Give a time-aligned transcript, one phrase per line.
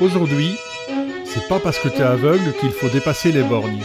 [0.00, 0.56] Aujourd'hui,
[1.24, 3.78] c'est pas parce que tu es aveugle qu'il faut dépasser les bornes.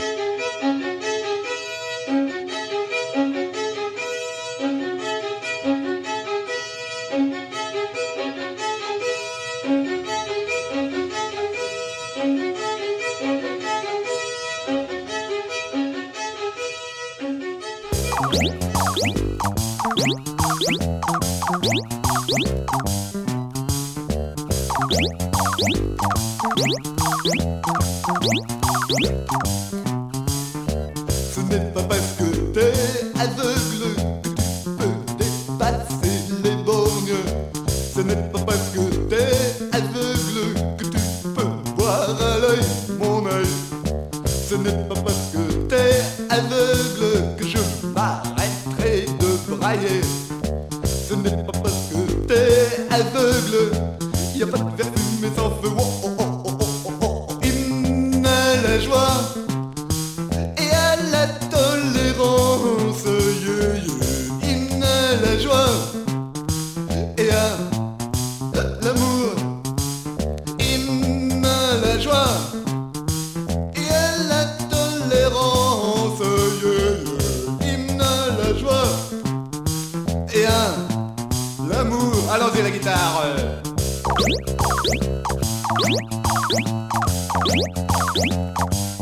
[80.49, 80.55] Dit
[88.55, 88.98] comme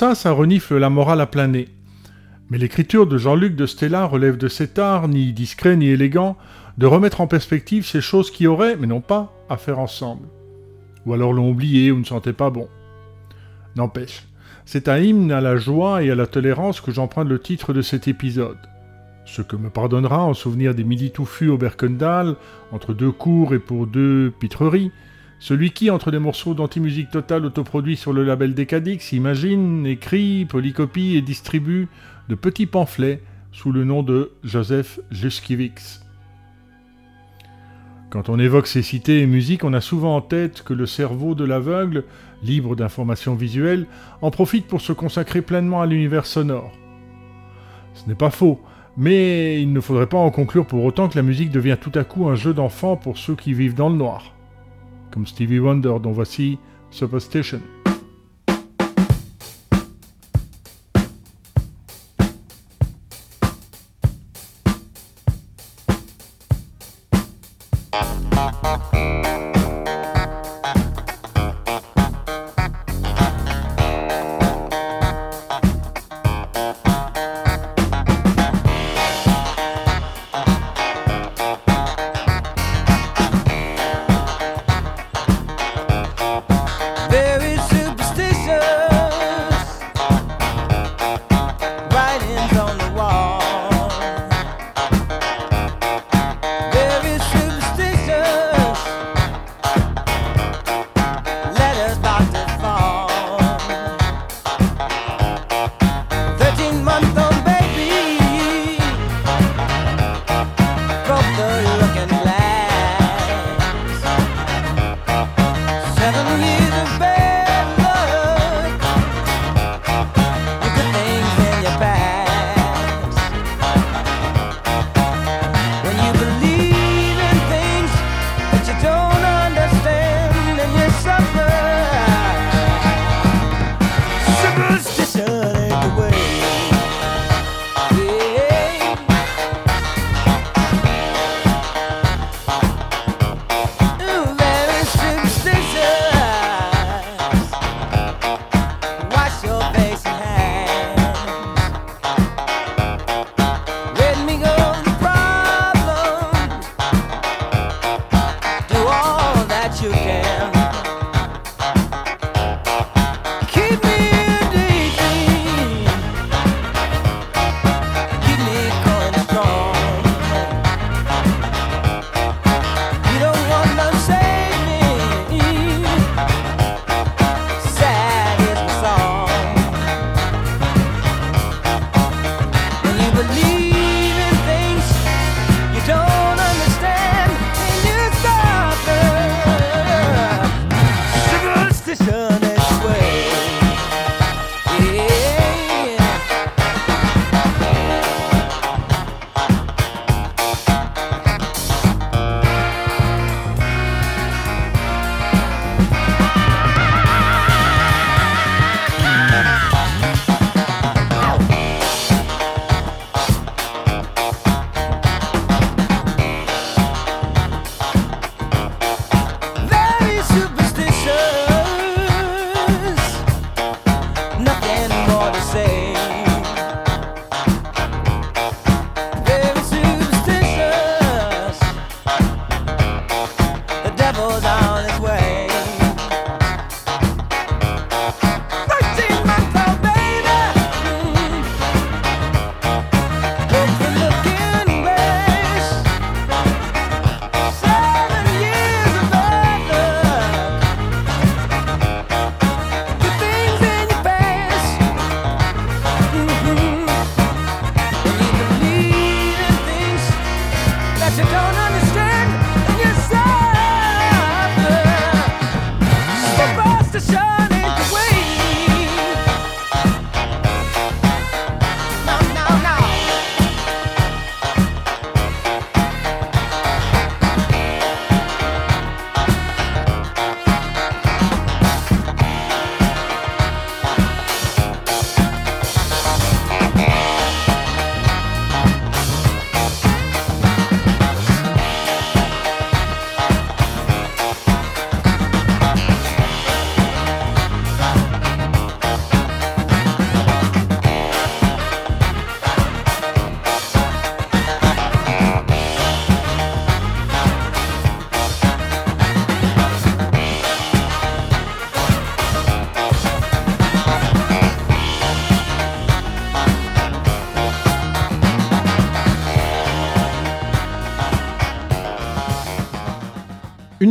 [0.00, 1.68] ça, ça renifle la morale à plein nez.
[2.48, 6.38] Mais l'écriture de Jean-Luc de Stella relève de cet art, ni discret ni élégant,
[6.78, 10.26] de remettre en perspective ces choses qui auraient, mais non pas, à faire ensemble.
[11.04, 12.66] Ou alors l'ont oublié ou ne sentaient pas bon.
[13.76, 14.26] N'empêche,
[14.64, 17.82] c'est un hymne à la joie et à la tolérance que j'emprunte le titre de
[17.82, 18.56] cet épisode.
[19.26, 22.36] Ce que me pardonnera en souvenir des midi touffus au Berkendal,
[22.72, 24.92] entre deux cours et pour deux pitreries,
[25.40, 31.16] celui qui, entre des morceaux d'anti-musique totale autoproduits sur le label Decadix, imagine, écrit, polycopie
[31.16, 31.88] et distribue
[32.28, 36.02] de petits pamphlets sous le nom de Joseph Juskiewicz.
[38.10, 41.34] Quand on évoque ces cités et musiques, on a souvent en tête que le cerveau
[41.34, 42.04] de l'aveugle,
[42.42, 43.86] libre d'informations visuelles,
[44.20, 46.72] en profite pour se consacrer pleinement à l'univers sonore.
[47.94, 48.60] Ce n'est pas faux,
[48.98, 52.04] mais il ne faudrait pas en conclure pour autant que la musique devient tout à
[52.04, 54.34] coup un jeu d'enfant pour ceux qui vivent dans le noir
[55.10, 56.58] comme Stevie Wonder dont voici
[56.90, 57.60] Superstition.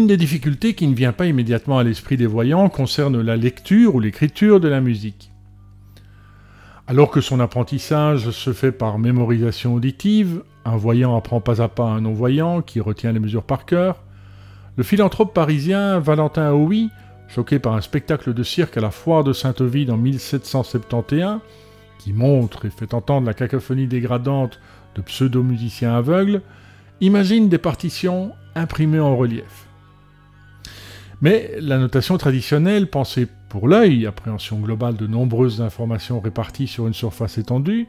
[0.09, 3.99] Des difficultés qui ne vient pas immédiatement à l'esprit des voyants concerne la lecture ou
[3.99, 5.31] l'écriture de la musique.
[6.87, 11.83] Alors que son apprentissage se fait par mémorisation auditive, un voyant apprend pas à pas
[11.83, 14.01] un non-voyant qui retient les mesures par cœur,
[14.77, 16.89] le philanthrope parisien Valentin Houy,
[17.27, 21.37] choqué par un spectacle de cirque à la foire de Saint-Ovide en 1771,
[21.99, 24.59] qui montre et fait entendre la cacophonie dégradante
[24.95, 26.41] de pseudo-musiciens aveugles,
[26.99, 29.68] imagine des partitions imprimées en relief.
[31.21, 36.93] Mais la notation traditionnelle, pensée pour l'œil, appréhension globale de nombreuses informations réparties sur une
[36.93, 37.87] surface étendue,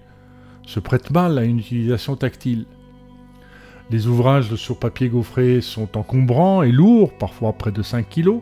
[0.67, 2.67] se prête mal à une utilisation tactile.
[3.91, 8.41] Les ouvrages sur papier gaufré sont encombrants et lourds, parfois près de 5 kg,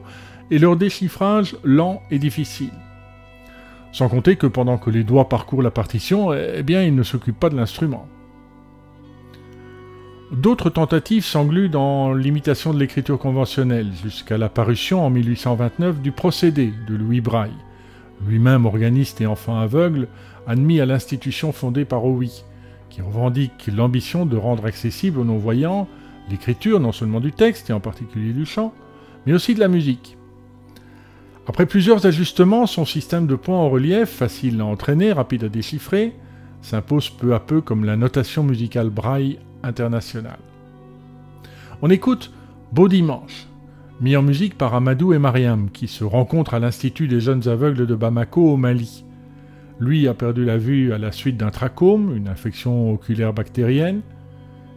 [0.51, 2.73] et leur déchiffrage lent et difficile.
[3.93, 7.41] Sans compter que pendant que les doigts parcourent la partition, eh bien, ils ne s'occupent
[7.41, 8.07] pas de l'instrument.
[10.31, 16.95] D'autres tentatives s'engluent dans l'imitation de l'écriture conventionnelle, jusqu'à l'apparition en 1829 du procédé de
[16.95, 17.57] Louis Braille,
[18.27, 20.07] lui-même organiste et enfant aveugle,
[20.47, 22.45] admis à l'institution fondée par Owi,
[22.91, 25.89] qui revendique l'ambition de rendre accessible aux non-voyants
[26.29, 28.75] l'écriture non seulement du texte, et en particulier du chant,
[29.25, 30.19] mais aussi de la musique.
[31.47, 36.13] Après plusieurs ajustements, son système de points en relief, facile à entraîner, rapide à déchiffrer,
[36.61, 39.39] s'impose peu à peu comme la notation musicale braille
[41.83, 42.33] On écoute
[42.73, 43.47] Beau Dimanche,
[44.01, 47.87] mis en musique par Amadou et Mariam, qui se rencontrent à l'Institut des jeunes aveugles
[47.87, 49.05] de Bamako au Mali.
[49.81, 54.01] Lui a perdu la vue à la suite d'un trachome, une infection oculaire bactérienne,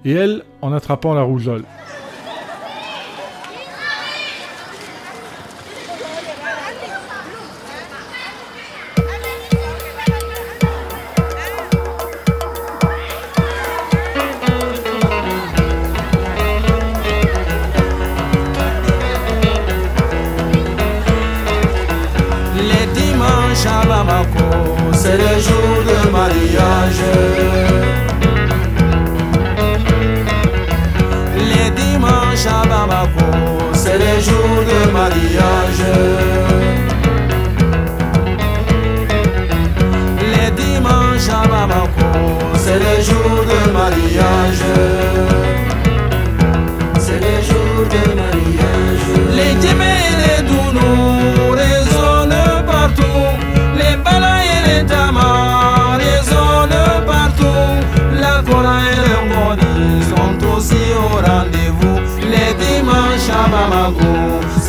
[0.06, 1.64] et elle en attrapant la rougeole.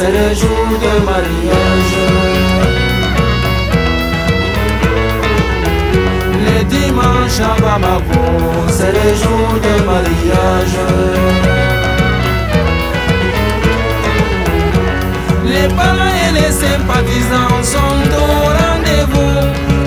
[0.02, 1.94] C'est le jour de mariage.
[6.44, 8.24] Les dimanches à Bamako,
[8.68, 10.76] c'est le jour de mariage.
[15.44, 19.36] Les parents et les sympathisants sont au rendez-vous.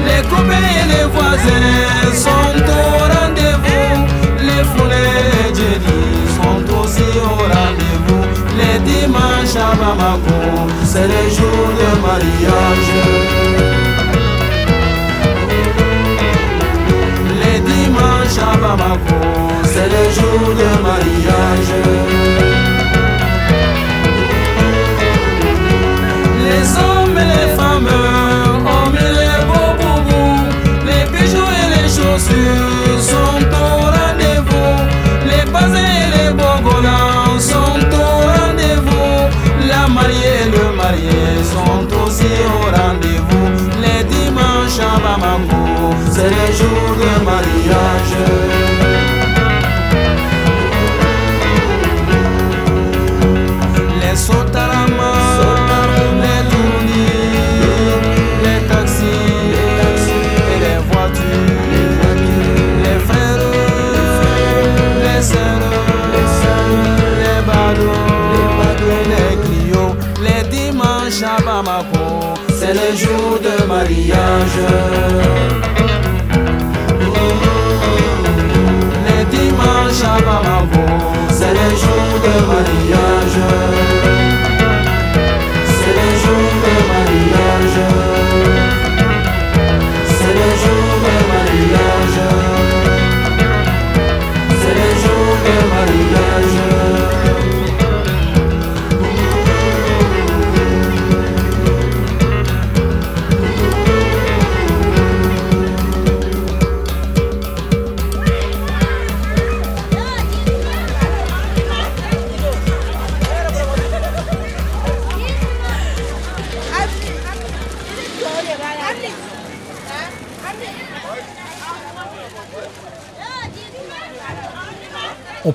[0.07, 3.89] Les copains et les voisins sont au rendez-vous.
[4.47, 6.03] Les foulées et les Jenny
[6.37, 7.94] sont aussi au rendez-vous.
[8.85, 12.91] Les dimanches à Bamako, c'est le jour de mariage.
[17.41, 19.19] Les dimanches à Bamako,
[19.63, 21.71] c'est le jour de mariage.
[26.45, 27.89] Les hommes et les femmes
[28.65, 30.43] ont mis les beaux boubous,
[30.85, 32.64] les bijoux et les chaussures
[41.07, 43.49] et le marié sont aussi au rendez-vous.
[43.81, 48.44] Les dimanches à Bamako, c'est le jour de mariage.
[72.85, 74.59] Bamako, c'est le jour de mariage.
[79.07, 80.85] Les dimanches à Bamako,
[81.29, 83.74] c'est le jour de mariage.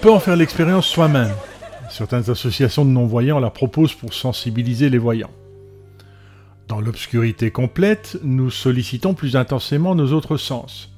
[0.01, 1.33] Peut en faire l'expérience soi-même.
[1.91, 5.31] Certaines associations de non-voyants la proposent pour sensibiliser les voyants.
[6.69, 10.91] Dans l'obscurité complète, nous sollicitons plus intensément nos autres sens,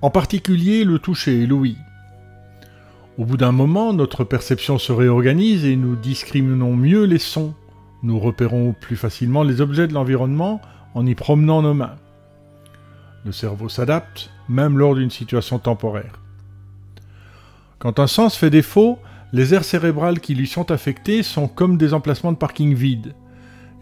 [0.00, 1.76] en particulier le toucher et l'ouïe.
[3.18, 7.52] Au bout d'un moment, notre perception se réorganise et nous discriminons mieux les sons.
[8.02, 10.62] Nous repérons plus facilement les objets de l'environnement
[10.94, 11.96] en y promenant nos mains.
[13.26, 16.21] Le cerveau s'adapte, même lors d'une situation temporaire.
[17.82, 19.00] Quand un sens fait défaut,
[19.32, 23.12] les aires cérébrales qui lui sont affectées sont comme des emplacements de parking vides,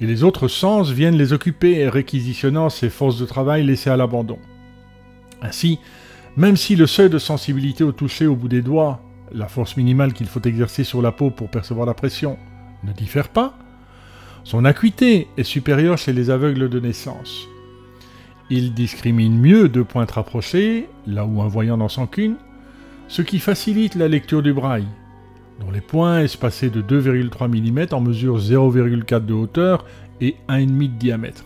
[0.00, 4.38] et les autres sens viennent les occuper, réquisitionnant ces forces de travail laissées à l'abandon.
[5.42, 5.80] Ainsi,
[6.34, 9.02] même si le seuil de sensibilité au toucher au bout des doigts,
[9.34, 12.38] la force minimale qu'il faut exercer sur la peau pour percevoir la pression,
[12.84, 13.52] ne diffère pas,
[14.44, 17.46] son acuité est supérieure chez les aveugles de naissance.
[18.48, 22.36] Il discrimine mieux deux pointes rapprochées, là où un voyant n'en sent qu'une,
[23.10, 24.86] ce qui facilite la lecture du braille,
[25.58, 29.84] dont les points espacés de 2,3 mm en mesure 0,4 de hauteur
[30.20, 31.44] et 1,5 de diamètre.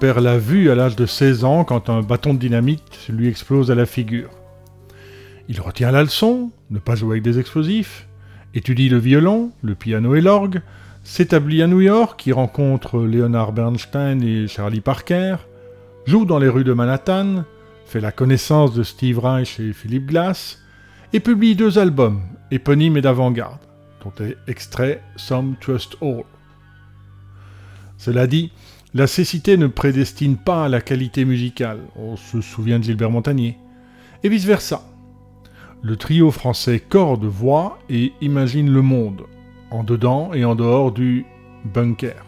[0.00, 3.70] Perd la vue à l'âge de 16 ans quand un bâton de dynamite lui explose
[3.70, 4.30] à la figure.
[5.48, 8.06] Il retient la leçon, ne pas jouer avec des explosifs,
[8.54, 10.62] étudie le violon, le piano et l'orgue,
[11.04, 15.36] s'établit à New York, y rencontre Leonard Bernstein et Charlie Parker,
[16.06, 17.44] joue dans les rues de Manhattan,
[17.86, 20.60] fait la connaissance de Steve Reich et Philip Glass,
[21.12, 23.60] et publie deux albums, éponymes et d'avant-garde,
[24.02, 26.24] dont est extrait Some Trust All.
[27.96, 28.50] Cela dit,
[28.94, 33.58] la cécité ne prédestine pas à la qualité musicale, on se souvient de Gilbert Montagnier,
[34.22, 34.82] et vice-versa.
[35.82, 39.24] Le trio français corde-voix et imagine le monde,
[39.72, 41.26] en dedans et en dehors du
[41.64, 42.24] bunker.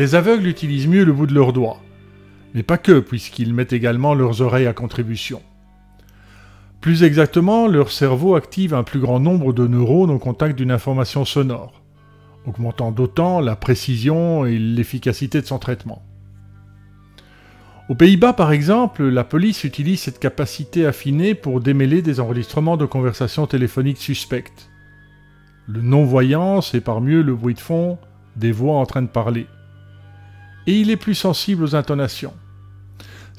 [0.00, 1.82] Les aveugles utilisent mieux le bout de leurs doigts.
[2.54, 5.42] Mais pas que, puisqu'ils mettent également leurs oreilles à contribution.
[6.80, 11.26] Plus exactement, leur cerveau active un plus grand nombre de neurones au contact d'une information
[11.26, 11.82] sonore,
[12.46, 16.00] augmentant d'autant la précision et l'efficacité de son traitement.
[17.90, 22.86] Aux Pays-Bas, par exemple, la police utilise cette capacité affinée pour démêler des enregistrements de
[22.86, 24.70] conversations téléphoniques suspectes.
[25.66, 27.98] Le non-voyant sépare mieux le bruit de fond
[28.36, 29.46] des voix en train de parler.
[30.66, 32.34] Et il est plus sensible aux intonations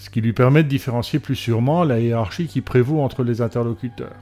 [0.02, 4.16] ce qui lui permet de différencier plus sûrement la hiérarchie qui prévaut entre les interlocuteurs.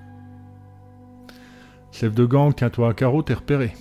[1.94, 3.74] Chef de gang, tiens-toi à carreau, t'es repéré.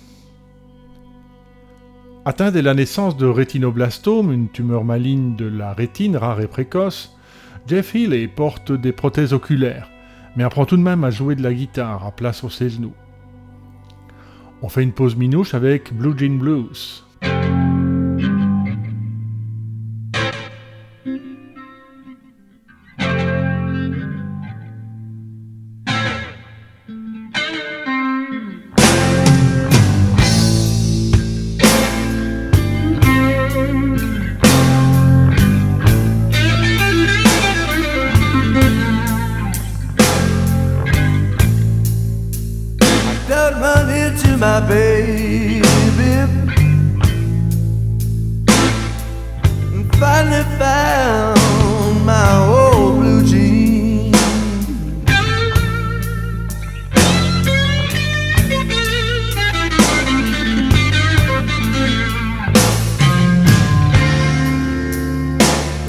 [2.23, 7.17] Atteint dès la naissance de rétinoblastome, une tumeur maligne de la rétine rare et précoce,
[7.67, 9.89] Jeff Healey porte des prothèses oculaires,
[10.37, 12.93] mais apprend tout de même à jouer de la guitare à plat sur ses genoux.
[14.61, 17.03] On fait une pause minouche avec Blue Jean Blues.
[50.19, 54.17] finally found my old blue jeans.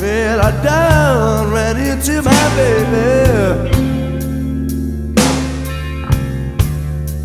[0.00, 3.10] Well, I done ran into my baby.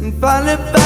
[0.02, 0.85] And finally found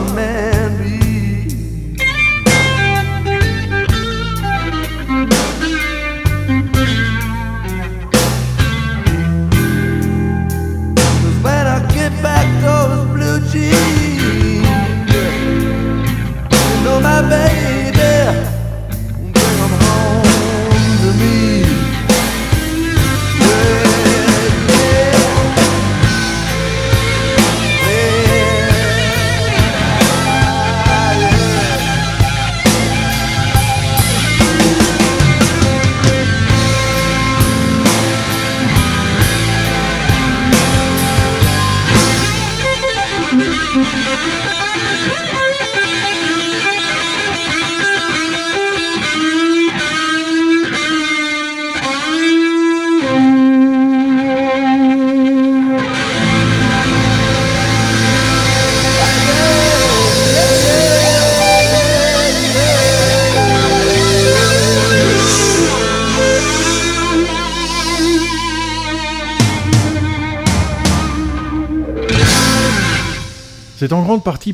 [0.00, 0.47] man.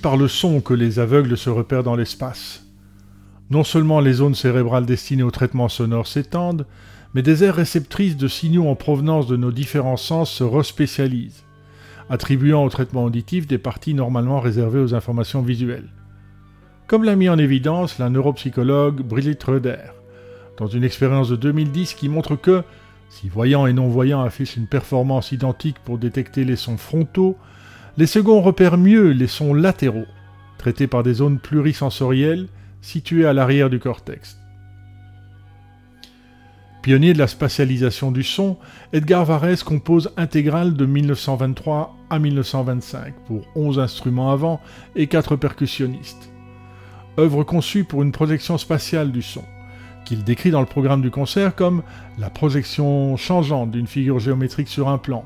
[0.05, 2.67] Par le son que les aveugles se repèrent dans l'espace.
[3.49, 6.67] Non seulement les zones cérébrales destinées au traitement sonore s'étendent,
[7.14, 11.47] mais des aires réceptrices de signaux en provenance de nos différents sens se respécialisent,
[12.11, 15.88] attribuant au traitement auditif des parties normalement réservées aux informations visuelles.
[16.87, 19.87] Comme l'a mis en évidence la neuropsychologue Brigitte Röder,
[20.59, 22.62] dans une expérience de 2010 qui montre que,
[23.09, 27.38] si voyants et non-voyants affichent une performance identique pour détecter les sons frontaux,
[27.96, 30.07] les seconds repèrent mieux les sons latéraux,
[30.59, 32.48] traités par des zones plurisensorielles
[32.80, 34.38] situées à l'arrière du cortex.
[36.83, 38.59] Pionnier de la spatialisation du son,
[38.92, 44.61] Edgar Varèse compose intégrale de 1923 à 1925 pour 11 instruments avant
[44.94, 46.30] et 4 percussionnistes.
[47.18, 49.44] Œuvre conçue pour une projection spatiale du son,
[50.04, 51.83] qu'il décrit dans le programme du concert comme
[52.18, 55.24] la projection changeante d'une figure géométrique sur un plan,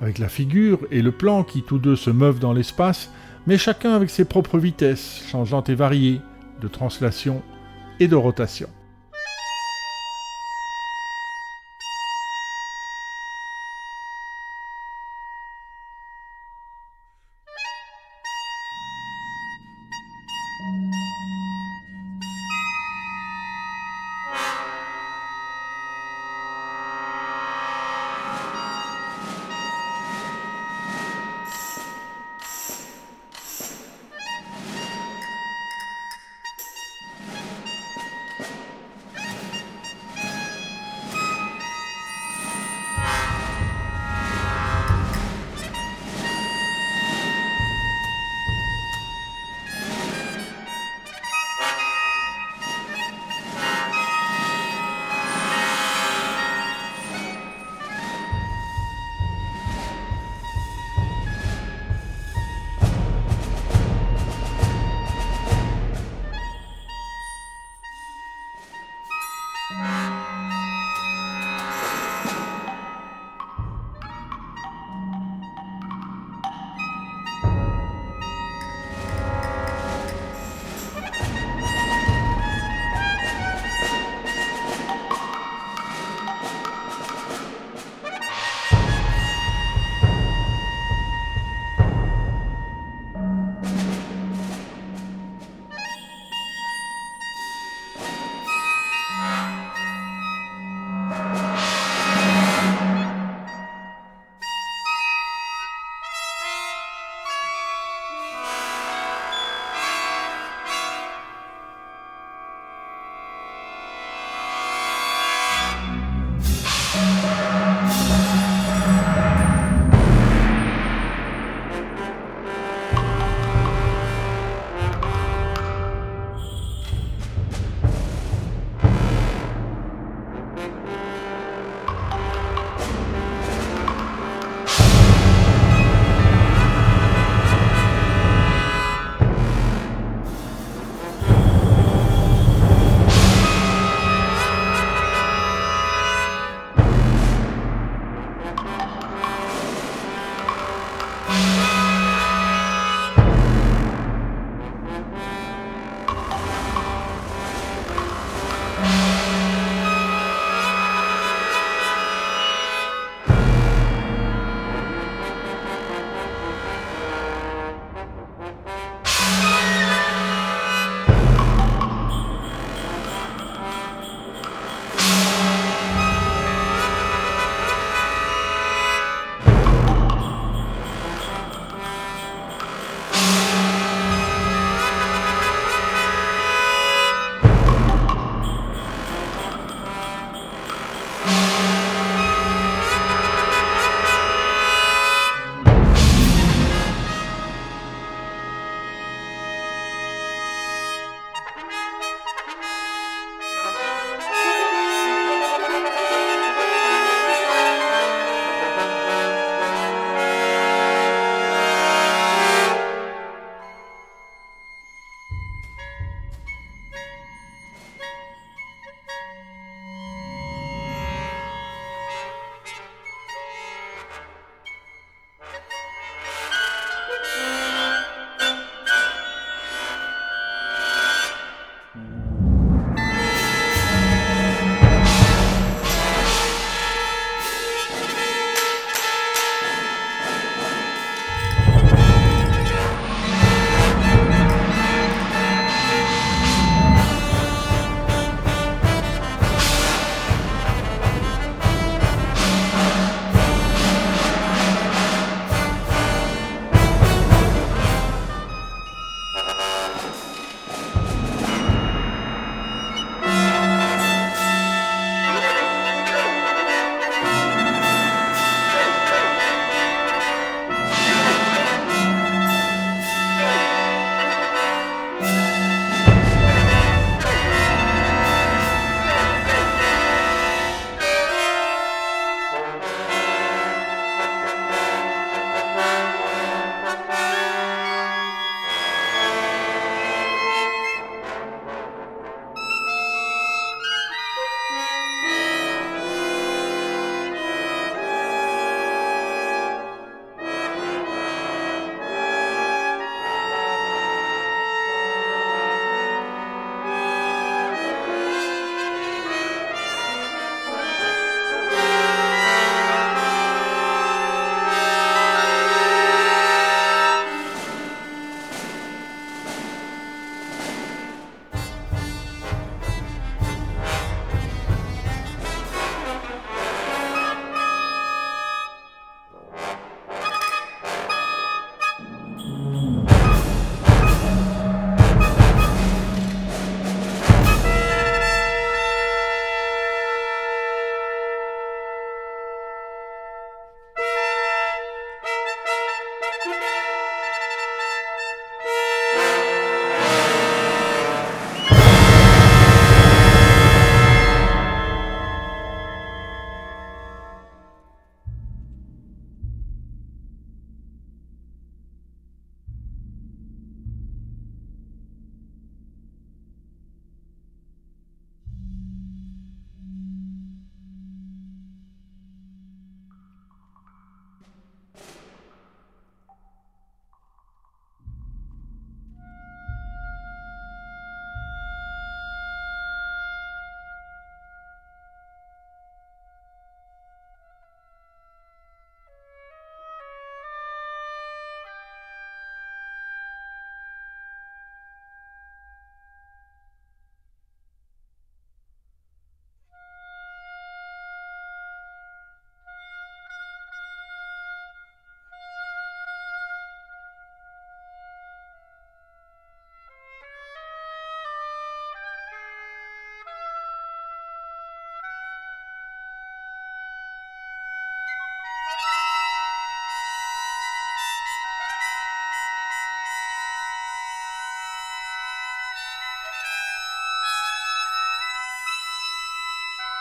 [0.00, 3.10] avec la figure et le plan qui tous deux se meuvent dans l'espace,
[3.46, 6.20] mais chacun avec ses propres vitesses, changeantes et variées,
[6.60, 7.42] de translation
[8.00, 8.68] et de rotation.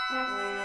[0.09, 0.62] Música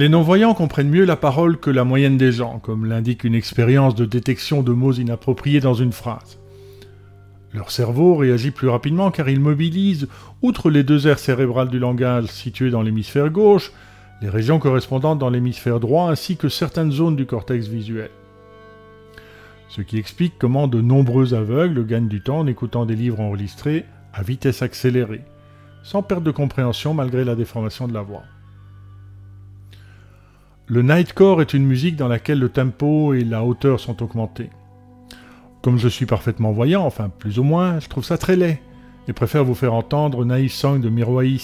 [0.00, 3.94] Les non-voyants comprennent mieux la parole que la moyenne des gens, comme l'indique une expérience
[3.94, 6.38] de détection de mots inappropriés dans une phrase.
[7.52, 10.08] Leur cerveau réagit plus rapidement car il mobilise,
[10.40, 13.72] outre les deux aires cérébrales du langage situées dans l'hémisphère gauche,
[14.22, 18.08] les régions correspondantes dans l'hémisphère droit ainsi que certaines zones du cortex visuel.
[19.68, 23.84] Ce qui explique comment de nombreux aveugles gagnent du temps en écoutant des livres enregistrés
[24.14, 25.26] à vitesse accélérée,
[25.82, 28.22] sans perte de compréhension malgré la déformation de la voix.
[30.72, 34.50] Le nightcore est une musique dans laquelle le tempo et la hauteur sont augmentés.
[35.62, 38.60] Comme je suis parfaitement voyant, enfin plus ou moins, je trouve ça très laid,
[39.08, 41.40] et préfère vous faire entendre Naïf Song de Mirwais,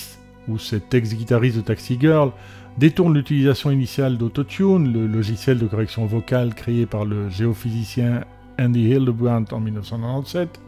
[0.47, 2.31] où cet ex-guitariste de Taxi Girl
[2.79, 8.21] détourne l'utilisation initiale d'Autotune, le logiciel de correction vocale créé par le géophysicien
[8.61, 10.61] Andy Hildebrandt en 1997,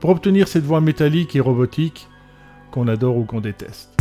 [0.00, 2.08] pour obtenir cette voix métallique et robotique
[2.72, 3.99] qu'on adore ou qu'on déteste.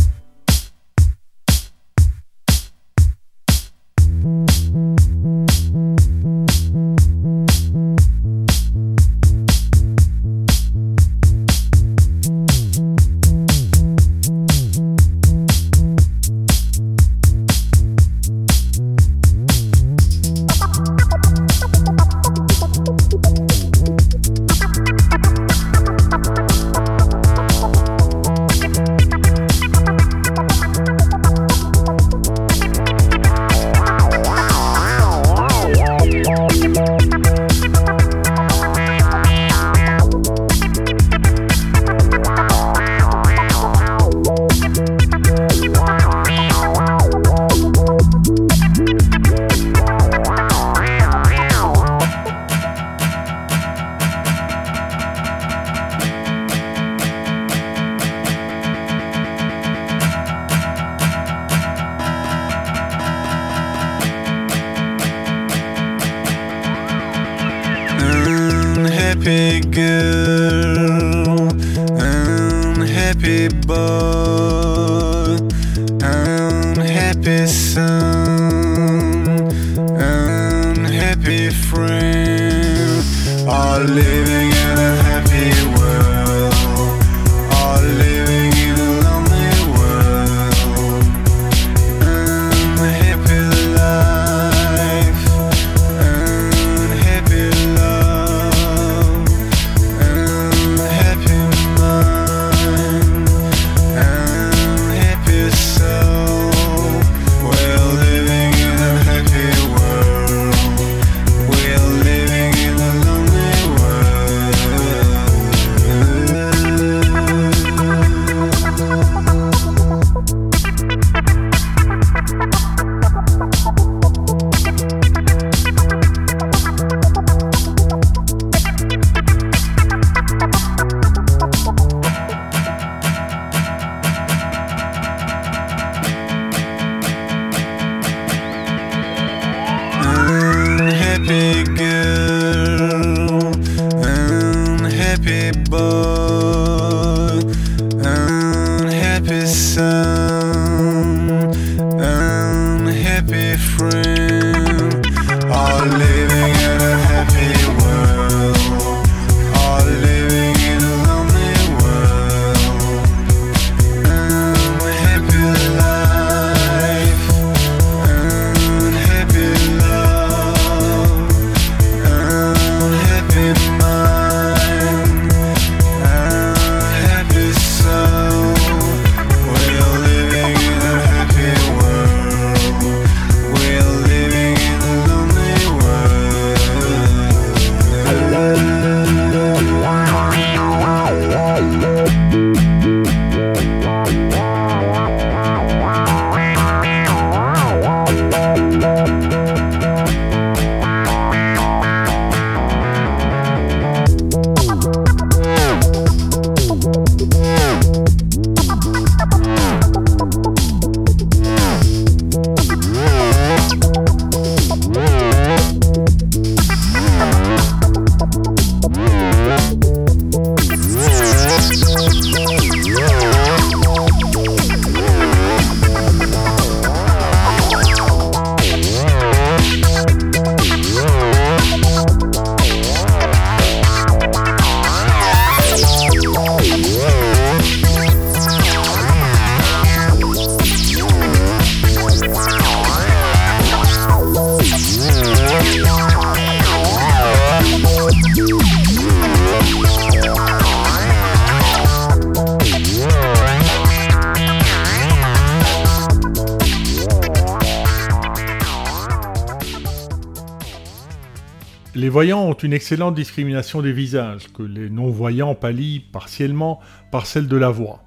[262.74, 266.80] Excellente discrimination des visages, que les non-voyants pallient partiellement
[267.12, 268.04] par celle de la voix,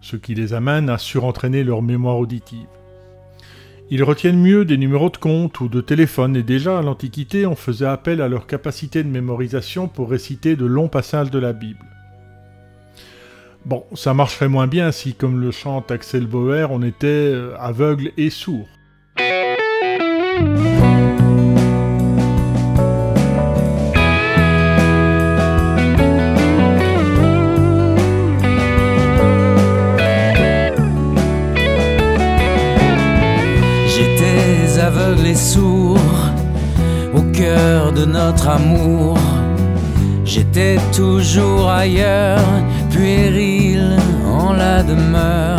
[0.00, 2.66] ce qui les amène à surentraîner leur mémoire auditive.
[3.90, 7.56] Ils retiennent mieux des numéros de compte ou de téléphone, et déjà à l'Antiquité, on
[7.56, 11.84] faisait appel à leur capacité de mémorisation pour réciter de longs passages de la Bible.
[13.64, 18.12] Bon, ça marcherait moins bien si, comme le chante Axel Bauer, on était euh, aveugle
[18.16, 18.68] et sourd.
[37.98, 39.18] De notre amour.
[40.24, 42.38] J'étais toujours ailleurs,
[42.90, 43.96] puéril
[44.26, 45.58] en la demeure.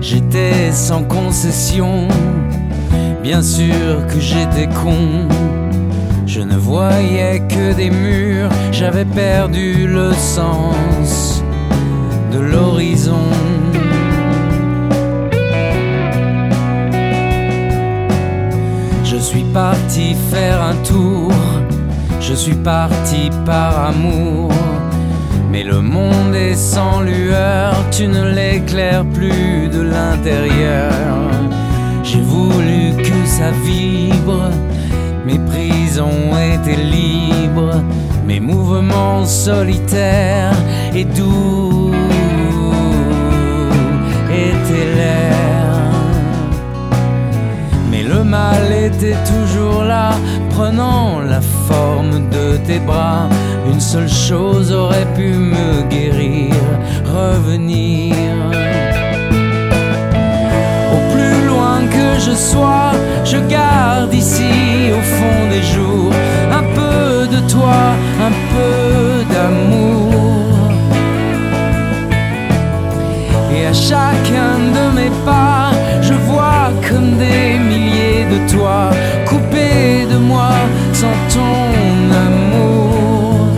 [0.00, 2.08] J'étais sans concession,
[3.22, 5.28] bien sûr que j'étais con.
[6.26, 11.42] Je ne voyais que des murs, j'avais perdu le sens
[12.32, 13.28] de l'horizon.
[19.22, 21.32] Suis parti faire un tour,
[22.20, 24.50] je suis parti par amour.
[25.50, 30.92] Mais le monde est sans lueur, tu ne l'éclaires plus de l'intérieur.
[32.02, 34.50] J'ai voulu que ça vibre,
[35.24, 37.80] mes prisons étaient libres,
[38.26, 40.56] mes mouvements solitaires
[40.94, 41.92] et doux
[44.30, 45.41] étaient l'air.
[48.32, 50.12] Mal était toujours là,
[50.54, 53.28] prenant la forme de tes bras,
[53.70, 56.54] une seule chose aurait pu me guérir,
[57.04, 58.16] revenir.
[60.94, 64.54] Au plus loin que je sois, je garde ici
[64.98, 66.14] au fond des jours
[66.58, 67.80] un peu de toi,
[68.28, 70.14] un peu d'amour.
[73.54, 75.70] Et à chacun de mes pas,
[76.00, 77.51] je vois comme des
[78.72, 78.90] toi
[79.26, 80.50] coupés de moi
[80.92, 81.94] sans ton
[82.26, 83.48] amour.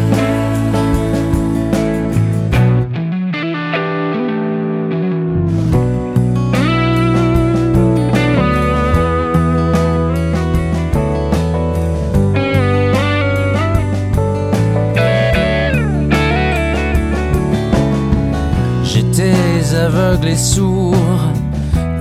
[18.84, 20.96] J'étais aveugle et sourd,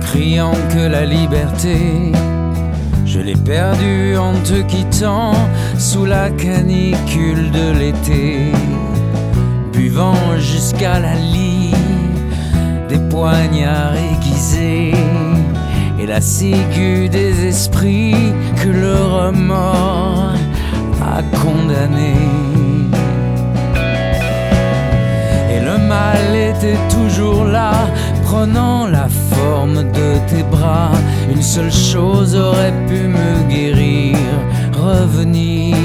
[0.00, 2.12] criant que la liberté,
[3.14, 5.34] je l'ai perdue en te quittant
[5.78, 8.50] sous la canicule de l'été,
[9.72, 11.76] buvant jusqu'à la lie
[12.88, 14.94] des poignards aiguisés
[16.00, 20.34] et la ciguë des esprits que le remords
[21.00, 22.32] a condamnés.
[25.52, 27.74] Et le mal était toujours là,
[28.34, 30.92] prenant la forme de tes bras.
[31.32, 34.16] Une seule chose aurait pu me guérir,
[34.72, 35.76] revenir.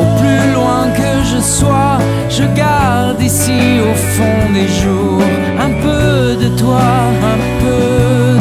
[0.00, 3.60] Au plus loin que je sois, je garde ici
[3.90, 5.30] au fond des jours
[5.66, 6.88] un peu de toi,
[7.34, 7.82] un peu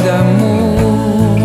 [0.05, 1.39] d'amour.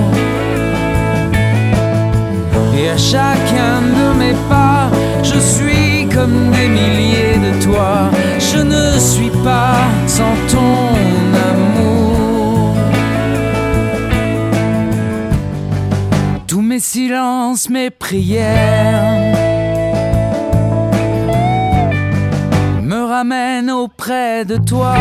[2.78, 4.84] Et à chacun de mes pas,
[5.22, 8.10] je suis comme des milliers de toi.
[8.54, 10.84] Je ne suis pas sans ton
[11.50, 12.76] amour.
[16.46, 19.34] Tous mes silences, mes prières
[22.80, 24.94] me ramènent auprès de toi.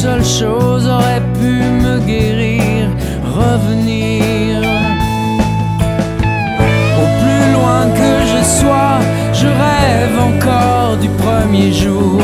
[0.00, 1.52] Seule chose aurait pu
[1.84, 2.88] me guérir,
[3.22, 4.56] revenir.
[7.02, 8.98] Au plus loin que je sois,
[9.34, 12.22] je rêve encore du premier jour.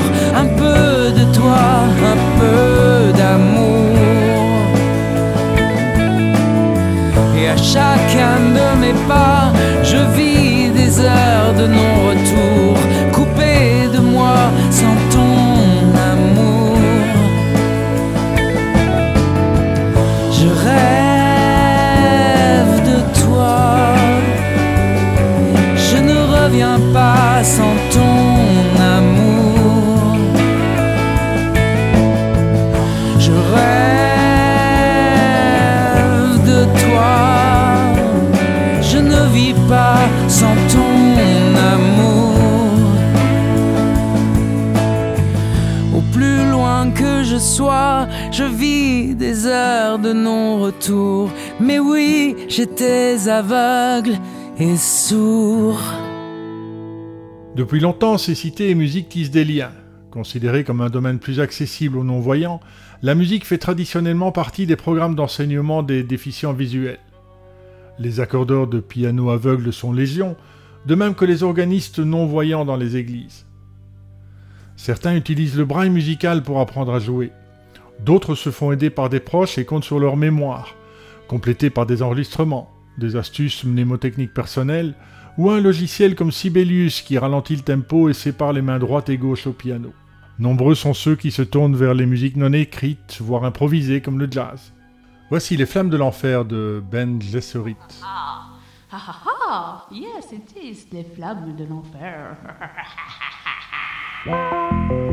[51.77, 54.14] Mais oui, j'étais aveugle
[54.59, 55.79] et sourd.
[57.55, 59.72] Depuis longtemps, ces cités et musiques tissent des liens.
[60.11, 62.61] Considérée comme un domaine plus accessible aux non-voyants,
[63.03, 67.01] la musique fait traditionnellement partie des programmes d'enseignement des déficients visuels.
[67.99, 70.35] Les accordeurs de piano aveugles sont légion,
[70.87, 73.45] de même que les organistes non-voyants dans les églises.
[74.77, 77.33] Certains utilisent le braille musical pour apprendre à jouer.
[78.03, 80.74] D'autres se font aider par des proches et comptent sur leur mémoire,
[81.29, 84.95] complétée par des enregistrements, des astuces mnémotechniques personnelles
[85.39, 89.18] ou un logiciel comme Sibelius qui ralentit le tempo et sépare les mains droite et
[89.18, 89.93] gauche au piano.
[90.39, 94.29] Nombreux sont ceux qui se tournent vers les musiques non écrites, voire improvisées comme le
[94.31, 94.72] jazz.
[95.31, 97.77] Voici Les Flammes de l'Enfer de Ben Gesserit.
[98.05, 98.47] Ah,
[98.93, 102.37] ah, ah, ah, yes, it is les flammes de l'enfer.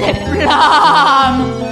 [0.00, 1.64] les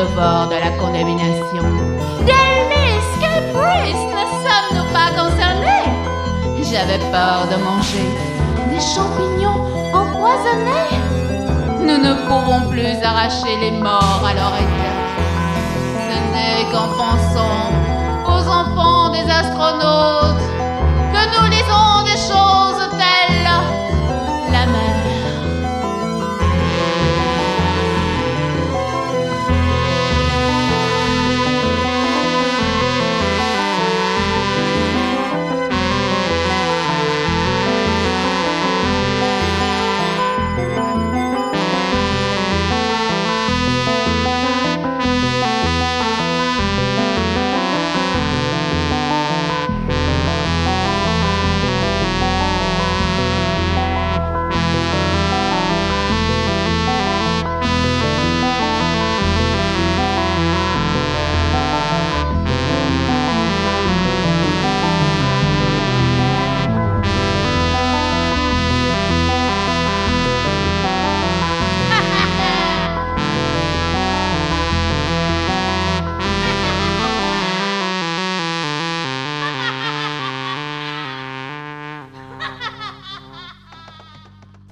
[0.00, 1.64] à 9 heures de la condamnation.
[2.24, 5.88] Délice, quel brise, ne sommes-nous pas concernés?
[6.62, 8.08] J'avais peur de manger
[8.70, 9.60] des champignons
[9.92, 10.96] empoisonnés.
[11.80, 14.96] Nous ne pouvons plus arracher les morts à leur état.
[16.06, 17.68] Ce n'est qu'en pensant
[18.24, 20.46] aux enfants des astronautes
[21.12, 22.69] que nous lisons des choses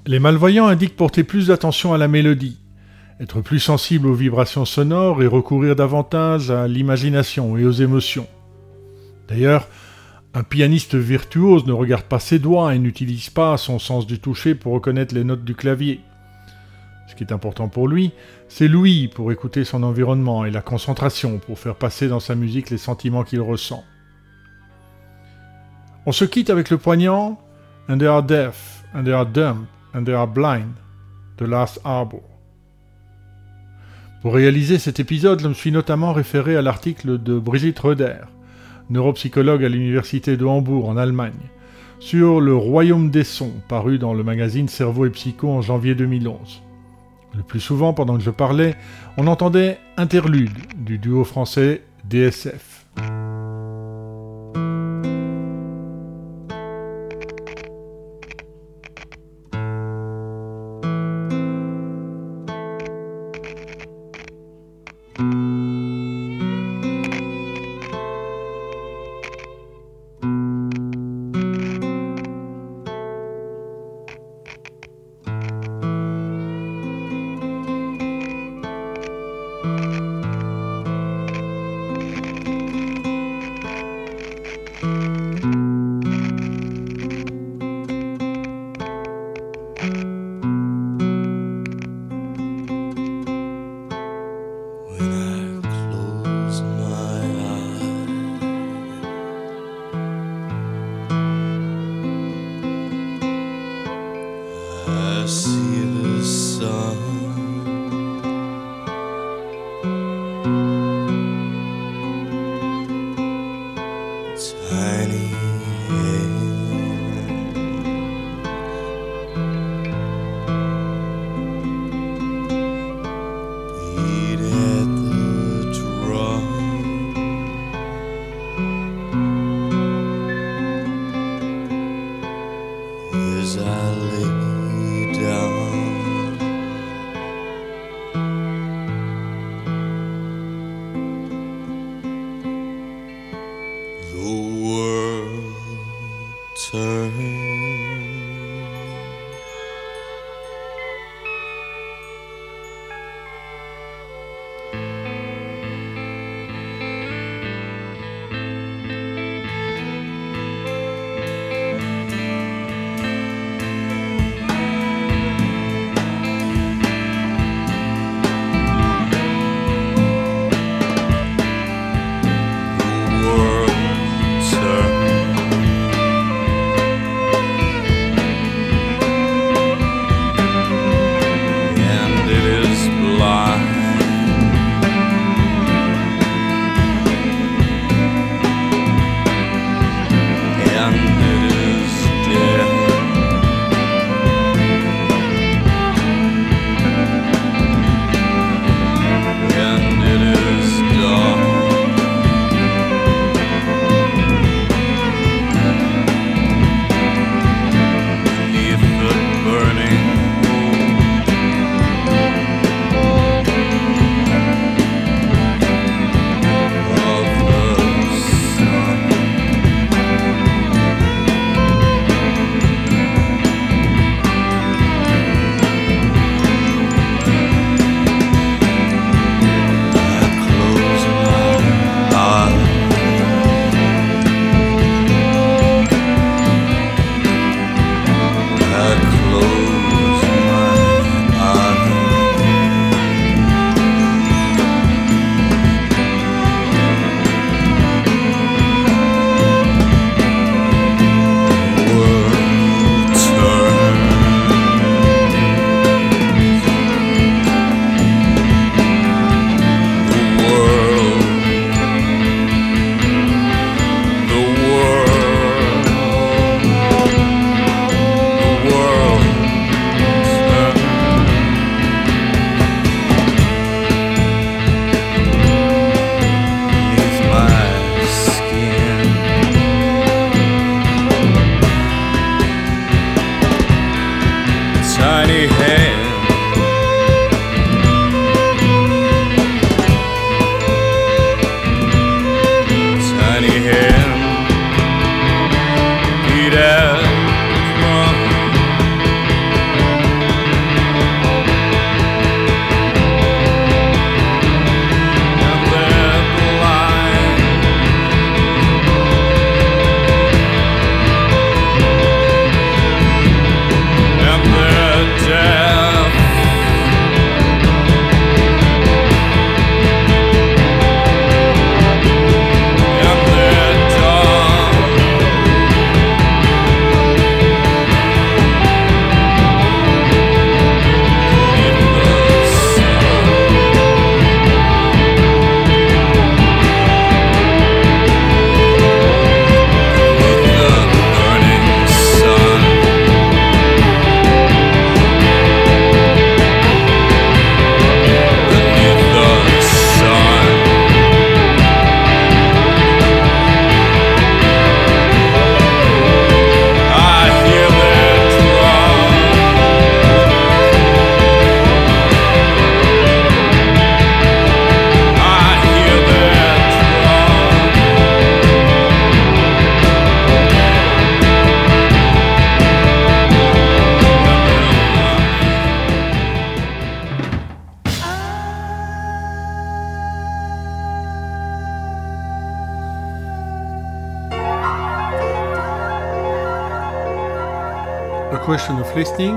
[0.09, 2.57] Les malvoyants indiquent porter plus d'attention à la mélodie,
[3.19, 8.25] être plus sensible aux vibrations sonores et recourir davantage à l'imagination et aux émotions.
[9.27, 9.67] D'ailleurs,
[10.33, 14.55] un pianiste virtuose ne regarde pas ses doigts et n'utilise pas son sens du toucher
[14.55, 15.99] pour reconnaître les notes du clavier.
[17.07, 18.11] Ce qui est important pour lui,
[18.47, 22.71] c'est l'ouïe pour écouter son environnement et la concentration pour faire passer dans sa musique
[22.71, 23.83] les sentiments qu'il ressent.
[26.07, 27.39] On se quitte avec le poignant
[27.87, 28.83] And they are deaf,
[29.93, 30.29] and they are.
[34.21, 38.17] Pour réaliser cet épisode, je me suis notamment référé à l'article de Brigitte Roeder,
[38.89, 41.49] neuropsychologue à l'université de Hambourg en Allemagne,
[41.99, 46.61] sur le royaume des sons, paru dans le magazine Cerveau et Psycho en janvier 2011.
[47.35, 48.75] Le plus souvent, pendant que je parlais,
[49.17, 52.85] on entendait Interlude du duo français DSF.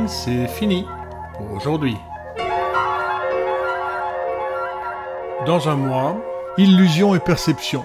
[0.06, 0.86] C'est fini
[1.34, 1.96] pour aujourd'hui.
[5.44, 6.16] Dans un mois,
[6.56, 7.82] illusion et perception.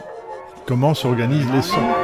[0.68, 1.97] Comment s'organisent les sons?